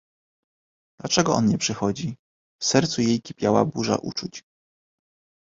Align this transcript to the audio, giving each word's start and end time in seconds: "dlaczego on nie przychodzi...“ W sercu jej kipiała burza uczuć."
"dlaczego 0.99 1.33
on 1.33 1.47
nie 1.49 1.57
przychodzi...“ 1.57 2.17
W 2.61 2.65
sercu 2.65 3.01
jej 3.01 3.21
kipiała 3.21 3.65
burza 3.65 3.95
uczuć." 3.97 4.43